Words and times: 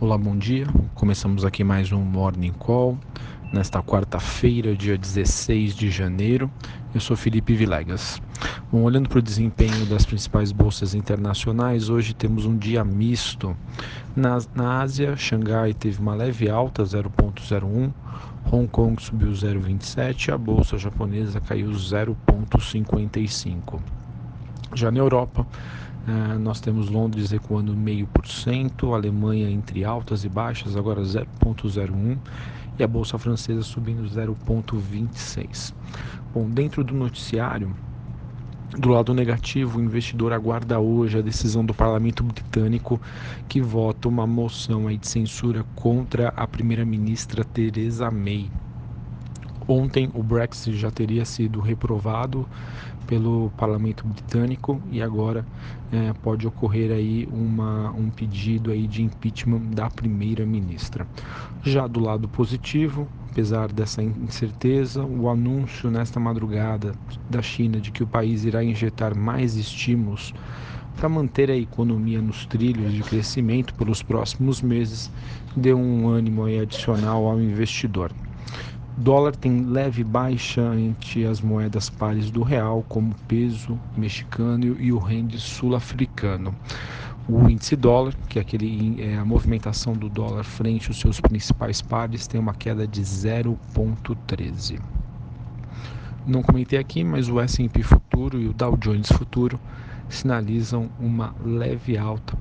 Olá, 0.00 0.18
bom 0.18 0.36
dia. 0.36 0.66
Começamos 0.96 1.44
aqui 1.44 1.62
mais 1.62 1.92
um 1.92 2.00
Morning 2.00 2.50
Call 2.50 2.98
nesta 3.52 3.80
quarta-feira, 3.80 4.74
dia 4.74 4.98
16 4.98 5.76
de 5.76 5.88
janeiro. 5.88 6.50
Eu 6.92 7.00
sou 7.00 7.16
Felipe 7.16 7.54
Vilegas. 7.54 8.20
Bom, 8.72 8.82
olhando 8.82 9.08
para 9.08 9.20
o 9.20 9.22
desempenho 9.22 9.86
das 9.86 10.04
principais 10.04 10.50
bolsas 10.50 10.96
internacionais, 10.96 11.88
hoje 11.88 12.12
temos 12.12 12.44
um 12.44 12.58
dia 12.58 12.84
misto. 12.84 13.56
Na, 14.16 14.38
na 14.52 14.82
Ásia, 14.82 15.16
Xangai 15.16 15.72
teve 15.72 16.00
uma 16.00 16.16
leve 16.16 16.50
alta, 16.50 16.82
0,01. 16.82 17.92
Hong 18.50 18.66
Kong 18.66 19.00
subiu 19.00 19.30
0,27 19.30 20.26
e 20.26 20.32
a 20.32 20.36
bolsa 20.36 20.76
japonesa 20.76 21.40
caiu 21.40 21.70
0,55. 21.70 23.80
Já 24.74 24.90
na 24.90 24.98
Europa, 24.98 25.46
Uh, 26.06 26.38
nós 26.38 26.60
temos 26.60 26.90
Londres 26.90 27.30
recuando 27.30 27.74
meio 27.74 28.06
por 28.06 28.26
cento, 28.26 28.92
Alemanha 28.92 29.50
entre 29.50 29.84
altas 29.84 30.22
e 30.22 30.28
baixas, 30.28 30.76
agora 30.76 31.00
0,01 31.00 32.18
e 32.78 32.82
a 32.82 32.86
bolsa 32.86 33.16
francesa 33.16 33.62
subindo 33.62 34.02
0,26. 34.02 35.72
Bom, 36.34 36.50
dentro 36.50 36.84
do 36.84 36.92
noticiário, 36.92 37.74
do 38.76 38.88
lado 38.88 39.14
negativo, 39.14 39.78
o 39.78 39.82
investidor 39.82 40.32
aguarda 40.32 40.80
hoje 40.80 41.18
a 41.18 41.22
decisão 41.22 41.64
do 41.64 41.72
parlamento 41.72 42.24
britânico 42.24 43.00
que 43.48 43.60
vota 43.60 44.08
uma 44.08 44.26
moção 44.26 44.88
aí 44.88 44.98
de 44.98 45.06
censura 45.06 45.64
contra 45.76 46.28
a 46.30 46.46
primeira-ministra 46.46 47.44
Theresa 47.44 48.10
May. 48.10 48.50
Ontem 49.66 50.10
o 50.12 50.22
Brexit 50.22 50.76
já 50.76 50.90
teria 50.90 51.24
sido 51.24 51.60
reprovado 51.60 52.46
pelo 53.06 53.50
parlamento 53.56 54.06
britânico 54.06 54.80
e 54.90 55.02
agora 55.02 55.44
é, 55.92 56.12
pode 56.22 56.46
ocorrer 56.46 56.90
aí 56.90 57.28
uma, 57.30 57.90
um 57.92 58.10
pedido 58.10 58.70
aí 58.70 58.86
de 58.86 59.02
impeachment 59.02 59.60
da 59.74 59.88
primeira-ministra. 59.88 61.06
Já 61.62 61.86
do 61.86 62.00
lado 62.00 62.28
positivo, 62.28 63.08
apesar 63.30 63.72
dessa 63.72 64.02
incerteza, 64.02 65.04
o 65.04 65.28
anúncio 65.28 65.90
nesta 65.90 66.18
madrugada 66.18 66.94
da 67.28 67.42
China 67.42 67.80
de 67.80 67.90
que 67.90 68.02
o 68.02 68.06
país 68.06 68.44
irá 68.44 68.62
injetar 68.62 69.16
mais 69.16 69.56
estímulos 69.56 70.32
para 70.96 71.08
manter 71.08 71.50
a 71.50 71.56
economia 71.56 72.22
nos 72.22 72.46
trilhos 72.46 72.92
de 72.92 73.02
crescimento 73.02 73.74
pelos 73.74 74.02
próximos 74.02 74.62
meses 74.62 75.10
deu 75.56 75.76
um 75.76 76.08
ânimo 76.08 76.44
adicional 76.44 77.26
ao 77.26 77.40
investidor 77.40 78.12
dólar 78.96 79.34
tem 79.34 79.64
leve 79.64 80.04
baixa 80.04 80.62
entre 80.78 81.26
as 81.26 81.40
moedas 81.40 81.90
pares 81.90 82.30
do 82.30 82.42
real, 82.42 82.84
como 82.88 83.10
o 83.12 83.26
peso 83.26 83.78
mexicano 83.96 84.76
e 84.80 84.92
o 84.92 84.98
rende 84.98 85.38
sul-africano. 85.38 86.54
O 87.28 87.48
índice 87.48 87.74
dólar, 87.74 88.14
que 88.28 88.38
é, 88.38 88.42
aquele, 88.42 89.02
é 89.02 89.16
a 89.16 89.24
movimentação 89.24 89.94
do 89.94 90.08
dólar 90.08 90.44
frente 90.44 90.88
aos 90.88 91.00
seus 91.00 91.20
principais 91.20 91.80
pares, 91.80 92.26
tem 92.26 92.38
uma 92.38 92.54
queda 92.54 92.86
de 92.86 93.00
0,13. 93.00 94.78
Não 96.26 96.42
comentei 96.42 96.78
aqui, 96.78 97.02
mas 97.02 97.28
o 97.28 97.40
S&P 97.40 97.82
futuro 97.82 98.40
e 98.40 98.46
o 98.46 98.52
Dow 98.52 98.76
Jones 98.76 99.10
futuro 99.10 99.58
sinalizam 100.08 100.88
uma 101.00 101.34
leve 101.42 101.96
alta 101.96 102.36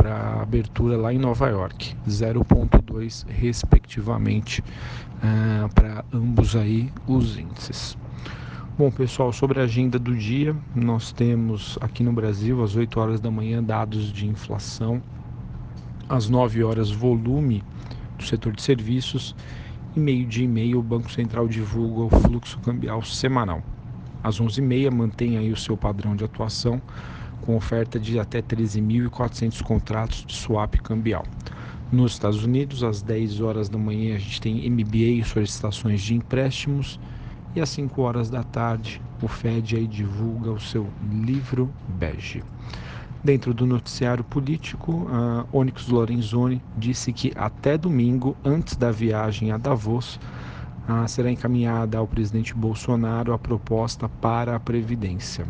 para 0.00 0.40
abertura 0.40 0.96
lá 0.96 1.12
em 1.12 1.18
Nova 1.18 1.46
York, 1.48 1.94
0,2 2.08 3.26
respectivamente 3.28 4.62
uh, 4.62 5.68
para 5.74 6.02
ambos 6.10 6.56
aí 6.56 6.90
os 7.06 7.36
índices. 7.36 7.98
Bom, 8.78 8.90
pessoal, 8.90 9.30
sobre 9.30 9.60
a 9.60 9.64
agenda 9.64 9.98
do 9.98 10.16
dia, 10.16 10.56
nós 10.74 11.12
temos 11.12 11.76
aqui 11.82 12.02
no 12.02 12.14
Brasil, 12.14 12.62
às 12.62 12.74
8 12.74 12.98
horas 12.98 13.20
da 13.20 13.30
manhã, 13.30 13.62
dados 13.62 14.10
de 14.10 14.26
inflação, 14.26 15.02
às 16.08 16.30
9 16.30 16.64
horas, 16.64 16.90
volume 16.90 17.62
do 18.16 18.24
setor 18.24 18.54
de 18.54 18.62
serviços, 18.62 19.36
e 19.94 20.00
meio-dia 20.00 20.46
e 20.46 20.48
meio, 20.48 20.78
o 20.78 20.82
Banco 20.82 21.12
Central 21.12 21.46
divulga 21.46 22.16
o 22.16 22.20
fluxo 22.20 22.58
cambial 22.60 23.02
semanal. 23.02 23.62
Às 24.24 24.40
11h30, 24.40 24.90
mantém 24.90 25.36
aí 25.36 25.52
o 25.52 25.56
seu 25.58 25.76
padrão 25.76 26.16
de 26.16 26.24
atuação, 26.24 26.80
com 27.40 27.56
oferta 27.56 27.98
de 27.98 28.18
até 28.18 28.40
13.400 28.40 29.62
contratos 29.62 30.24
de 30.26 30.34
swap 30.34 30.74
cambial. 30.76 31.24
Nos 31.92 32.12
Estados 32.12 32.44
Unidos, 32.44 32.84
às 32.84 33.02
10 33.02 33.40
horas 33.40 33.68
da 33.68 33.76
manhã, 33.76 34.14
a 34.14 34.18
gente 34.18 34.40
tem 34.40 34.70
MBA 34.70 35.24
solicitações 35.24 36.00
de 36.00 36.14
empréstimos 36.14 37.00
e 37.54 37.60
às 37.60 37.68
5 37.70 38.00
horas 38.00 38.30
da 38.30 38.44
tarde, 38.44 39.02
o 39.20 39.26
Fed 39.26 39.76
aí 39.76 39.86
divulga 39.86 40.52
o 40.52 40.60
seu 40.60 40.86
livro 41.10 41.68
bege. 41.88 42.44
Dentro 43.24 43.52
do 43.52 43.66
noticiário 43.66 44.22
político, 44.22 45.08
a 45.10 45.44
Onyx 45.52 45.88
Lorenzoni 45.88 46.62
disse 46.78 47.12
que 47.12 47.32
até 47.34 47.76
domingo, 47.76 48.36
antes 48.44 48.76
da 48.76 48.92
viagem 48.92 49.50
a 49.50 49.58
Davos, 49.58 50.18
será 51.08 51.30
encaminhada 51.30 51.98
ao 51.98 52.06
presidente 52.06 52.54
Bolsonaro 52.54 53.32
a 53.32 53.38
proposta 53.38 54.08
para 54.08 54.56
a 54.56 54.60
Previdência 54.60 55.46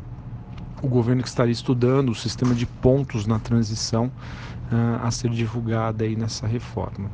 o 0.83 0.89
governo 0.89 1.23
que 1.23 1.29
estaria 1.29 1.53
estudando 1.53 2.11
o 2.11 2.15
sistema 2.15 2.55
de 2.55 2.67
pontos 2.67 3.27
na 3.27 3.39
transição 3.39 4.07
uh, 4.07 5.05
a 5.05 5.11
ser 5.11 5.31
divulgada 5.31 6.05
aí 6.05 6.17
nessa 6.17 6.47
reforma. 6.47 7.11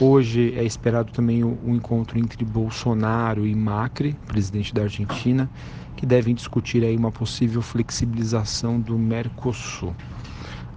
Hoje 0.00 0.54
é 0.56 0.64
esperado 0.64 1.12
também 1.12 1.42
o, 1.42 1.58
o, 1.64 1.74
encontro 1.74 2.18
entre 2.18 2.44
Bolsonaro 2.44 3.46
e 3.46 3.54
Macri, 3.54 4.14
presidente 4.26 4.74
da 4.74 4.82
Argentina, 4.82 5.48
que 5.96 6.04
devem 6.04 6.34
discutir 6.34 6.84
aí 6.84 6.96
uma 6.96 7.10
possível 7.10 7.62
flexibilização 7.62 8.78
do 8.78 8.98
Mercosul. 8.98 9.94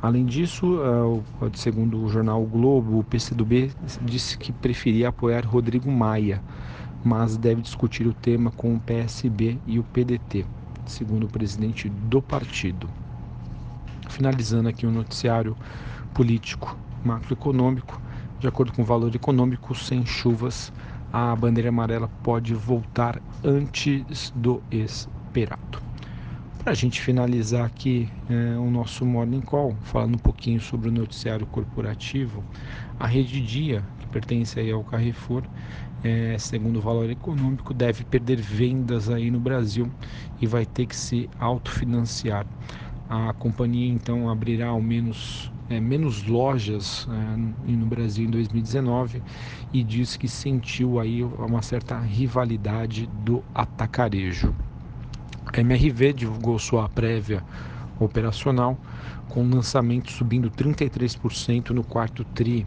Além 0.02 0.26
disso, 0.26 0.78
uh, 0.78 1.24
segundo 1.54 2.04
o 2.04 2.10
jornal 2.10 2.42
o 2.42 2.48
Globo, 2.48 2.98
o 2.98 3.04
PCdoB 3.04 3.72
disse 4.02 4.38
que 4.38 4.52
preferia 4.52 5.10
apoiar 5.10 5.46
Rodrigo 5.46 5.92
Maia, 5.92 6.42
mas 7.04 7.38
deve 7.38 7.62
discutir 7.62 8.08
o 8.08 8.14
tema 8.14 8.52
com 8.52 8.74
o 8.74 8.80
PSB 8.80 9.60
e 9.68 9.78
o 9.78 9.84
PDT 9.84 10.46
segundo 10.92 11.26
o 11.26 11.30
presidente 11.30 11.90
do 11.90 12.22
partido. 12.22 12.90
Finalizando 14.10 14.70
aqui 14.70 14.86
o 14.86 14.92
noticiário 14.92 15.56
político 16.14 16.78
macroeconômico, 17.04 18.00
de 18.40 18.48
acordo 18.48 18.74
com 18.74 18.82
o 18.82 18.86
valor 18.86 19.14
econômico, 19.16 19.74
sem 19.74 20.06
chuvas, 20.06 20.72
a 21.12 21.36
bandeira 21.36 21.70
amarela 21.70 22.10
pode 22.24 22.54
voltar 22.54 23.22
antes 23.44 24.32
do 24.36 24.62
esperado. 24.72 25.80
Para 26.60 26.74
a 26.74 26.76
gente 26.76 27.02
finalizar 27.02 27.66
aqui 27.66 28.08
é, 28.30 28.58
o 28.58 28.70
nosso 28.70 29.04
Morning 29.06 29.42
Call, 29.42 29.76
falando 29.82 30.16
um 30.16 30.20
pouquinho 30.20 30.62
sobre 30.62 30.90
o 30.90 30.92
noticiário 30.92 31.46
corporativo, 31.48 32.44
a 33.00 33.08
Rede 33.08 33.42
Dia, 33.42 33.84
pertence 34.12 34.60
aí 34.60 34.72
ao 34.72 34.84
Carrefour, 34.84 35.44
é, 36.04 36.36
segundo 36.38 36.78
o 36.78 36.82
valor 36.82 37.10
econômico, 37.10 37.74
deve 37.74 38.04
perder 38.04 38.38
vendas 38.38 39.10
aí 39.10 39.32
no 39.32 39.40
Brasil 39.40 39.90
e 40.42 40.46
vai 40.46 40.66
ter 40.66 40.86
que 40.86 40.96
se 40.96 41.30
autofinanciar. 41.40 42.46
A 43.10 43.34
companhia 43.34 43.92
então 43.92 44.30
abrirá 44.30 44.68
ao 44.68 44.82
menos 44.82 45.52
é, 45.70 45.80
menos 45.80 46.24
lojas 46.24 47.08
é, 47.10 47.72
no 47.72 47.86
Brasil 47.86 48.28
em 48.28 48.30
2019 48.30 49.24
e 49.72 49.84
diz 49.84 50.18
que 50.18 50.28
sentiu 50.28 51.00
aí 51.00 51.24
uma 51.24 51.62
certa 51.62 51.98
rivalidade 52.00 53.10
do 53.24 53.42
atacarejo. 53.56 54.54
A 55.46 55.60
MRV 55.60 56.14
divulgou 56.14 56.60
sua 56.60 56.88
prévia 56.90 57.44
operacional 58.06 58.78
com 59.30 59.50
lançamento 59.50 60.12
subindo 60.12 60.50
33% 60.50 61.70
no 61.70 61.84
quarto 61.84 62.24
tri 62.24 62.66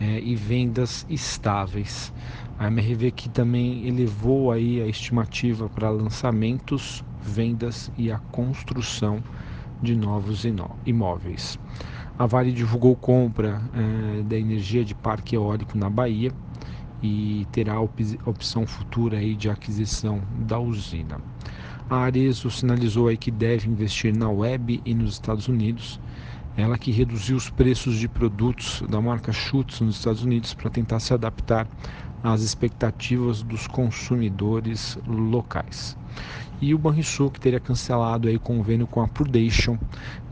é, 0.00 0.20
e 0.20 0.34
vendas 0.34 1.06
estáveis. 1.08 2.12
A 2.58 2.68
MRV 2.68 3.10
que 3.10 3.28
também 3.28 3.86
elevou 3.86 4.50
aí 4.50 4.80
a 4.80 4.86
estimativa 4.86 5.68
para 5.68 5.90
lançamentos, 5.90 7.04
vendas 7.20 7.90
e 7.98 8.10
a 8.10 8.18
construção 8.18 9.22
de 9.82 9.94
novos 9.94 10.44
imóveis. 10.86 11.58
A 12.18 12.24
Vale 12.24 12.50
divulgou 12.50 12.96
compra 12.96 13.60
eh, 13.74 14.22
da 14.22 14.38
energia 14.38 14.82
de 14.82 14.94
parque 14.94 15.36
eólico 15.36 15.76
na 15.76 15.90
Bahia 15.90 16.32
e 17.02 17.46
terá 17.52 17.78
opção 17.78 18.66
futura 18.66 19.18
aí 19.18 19.36
de 19.36 19.50
aquisição 19.50 20.22
da 20.40 20.58
usina. 20.58 21.20
A 21.88 21.98
Arezo 21.98 22.50
sinalizou 22.50 23.06
aí 23.06 23.16
que 23.16 23.30
deve 23.30 23.68
investir 23.68 24.12
na 24.16 24.28
web 24.28 24.82
e 24.84 24.92
nos 24.92 25.12
Estados 25.12 25.46
Unidos. 25.46 26.00
Ela 26.56 26.76
que 26.76 26.90
reduziu 26.90 27.36
os 27.36 27.48
preços 27.48 27.96
de 27.96 28.08
produtos 28.08 28.82
da 28.88 29.00
marca 29.00 29.32
Schutz 29.32 29.80
nos 29.80 29.96
Estados 29.96 30.24
Unidos 30.24 30.52
para 30.52 30.68
tentar 30.68 30.98
se 30.98 31.14
adaptar 31.14 31.68
às 32.24 32.40
expectativas 32.40 33.40
dos 33.40 33.68
consumidores 33.68 34.98
locais. 35.06 35.96
E 36.60 36.74
o 36.74 36.78
Banrisul 36.78 37.30
que 37.30 37.38
teria 37.38 37.60
cancelado 37.60 38.26
aí 38.26 38.36
convênio 38.36 38.88
com 38.88 39.00
a 39.00 39.06
Prudential 39.06 39.78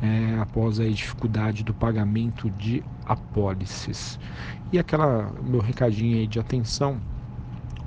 é, 0.03 0.37
após 0.41 0.81
a 0.81 0.89
dificuldade 0.89 1.62
do 1.62 1.73
pagamento 1.73 2.51
de 2.51 2.83
apólices. 3.06 4.19
E 4.73 4.79
aquela 4.79 5.31
meu 5.41 5.61
recadinho 5.61 6.17
aí 6.17 6.27
de 6.27 6.41
atenção, 6.41 7.01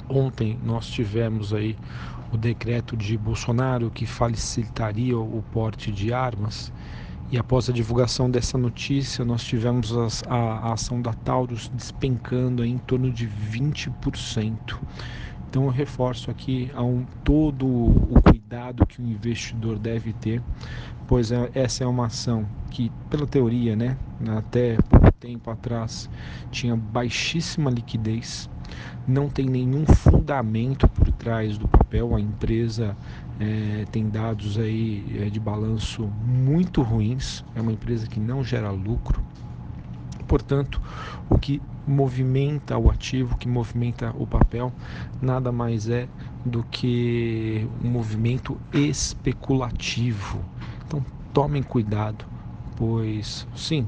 ontem 0.08 0.58
nós 0.64 0.88
tivemos 0.88 1.54
aí 1.54 1.76
o 2.32 2.38
decreto 2.38 2.96
de 2.98 3.18
Bolsonaro 3.18 3.92
que 3.92 4.06
facilitaria 4.06 5.18
o 5.18 5.44
porte 5.44 5.92
de 5.92 6.12
armas 6.14 6.72
E 7.32 7.38
após 7.38 7.70
a 7.70 7.74
divulgação 7.74 8.32
dessa 8.32 8.58
notícia, 8.58 9.26
nós 9.26 9.44
tivemos 9.44 9.92
a, 10.28 10.34
a 10.34 10.74
ação 10.74 11.02
da 11.02 11.14
Taurus 11.14 11.70
despencando 11.74 12.64
em 12.66 12.78
torno 12.78 13.12
de 13.12 13.28
20%. 13.28 14.80
Então 15.58 15.66
eu 15.66 15.72
reforço 15.72 16.30
aqui 16.30 16.70
a 16.76 16.84
um, 16.84 17.04
todo 17.24 17.66
o 17.66 18.22
cuidado 18.22 18.86
que 18.86 19.02
o 19.02 19.04
investidor 19.04 19.80
deve 19.80 20.14
ter, 20.14 20.40
pois 21.08 21.32
é, 21.32 21.50
essa 21.56 21.84
é 21.84 21.88
uma 21.88 22.06
ação 22.06 22.46
que, 22.70 22.92
pela 23.10 23.26
teoria, 23.26 23.76
né, 23.76 23.98
até 24.38 24.78
pouco 24.88 25.12
tempo 25.14 25.50
atrás, 25.50 26.08
tinha 26.52 26.78
baixíssima 26.78 27.72
liquidez, 27.72 28.48
não 29.08 29.30
tem 29.30 29.48
nenhum 29.50 29.84
fundamento 29.88 30.88
por 30.90 31.12
trás 31.12 31.58
do 31.58 31.68
papel, 31.68 32.16
a 32.16 32.22
empresa 32.22 32.96
é, 33.40 33.84
tem 33.92 34.08
dados 34.08 34.60
aí 34.60 35.24
é, 35.24 35.26
de 35.28 35.40
balanço 35.40 36.04
muito 36.24 36.84
ruins, 36.84 37.44
é 37.56 37.62
uma 37.62 37.72
empresa 37.72 38.06
que 38.06 38.20
não 38.20 38.44
gera 38.44 38.70
lucro, 38.70 39.24
Portanto, 40.28 40.82
o 41.30 41.38
que 41.38 41.62
movimenta 41.86 42.78
o 42.78 42.90
ativo, 42.90 43.34
o 43.34 43.38
que 43.38 43.48
movimenta 43.48 44.14
o 44.18 44.28
papel, 44.28 44.74
nada 45.22 45.52
mais 45.52 45.90
é 45.90 46.10
do 46.46 46.64
que 46.64 47.66
um 47.84 47.90
movimento 47.90 48.60
especulativo. 48.74 50.44
Então, 50.86 51.04
tomem 51.34 51.64
cuidado, 51.64 52.26
pois 52.76 53.48
sim, 53.56 53.88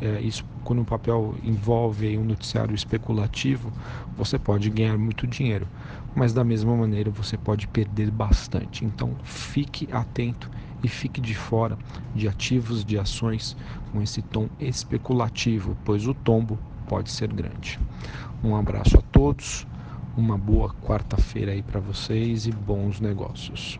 é, 0.00 0.20
isso 0.20 0.44
quando 0.68 0.82
o 0.82 0.84
papel 0.84 1.34
envolve 1.42 2.18
um 2.18 2.24
noticiário 2.24 2.74
especulativo, 2.74 3.72
você 4.14 4.38
pode 4.38 4.68
ganhar 4.68 4.98
muito 4.98 5.26
dinheiro, 5.26 5.66
mas 6.14 6.34
da 6.34 6.44
mesma 6.44 6.76
maneira 6.76 7.10
você 7.10 7.38
pode 7.38 7.66
perder 7.66 8.10
bastante. 8.10 8.84
Então 8.84 9.16
fique 9.24 9.88
atento 9.90 10.50
e 10.82 10.88
fique 10.88 11.20
de 11.20 11.34
fora 11.34 11.76
de 12.14 12.28
ativos 12.28 12.84
de 12.84 12.98
ações 12.98 13.56
com 13.92 14.02
esse 14.02 14.22
tom 14.22 14.48
especulativo, 14.60 15.76
pois 15.84 16.06
o 16.06 16.14
tombo 16.14 16.58
pode 16.88 17.10
ser 17.10 17.32
grande. 17.32 17.78
Um 18.42 18.56
abraço 18.56 18.98
a 18.98 19.02
todos, 19.02 19.66
uma 20.16 20.38
boa 20.38 20.74
quarta-feira 20.82 21.52
aí 21.52 21.62
para 21.62 21.80
vocês 21.80 22.46
e 22.46 22.52
bons 22.52 23.00
negócios. 23.00 23.78